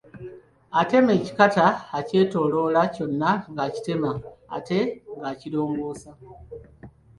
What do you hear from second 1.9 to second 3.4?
akyetooloola kyonna